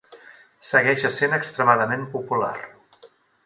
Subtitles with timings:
[0.69, 2.53] Segueix essent extremadament popular.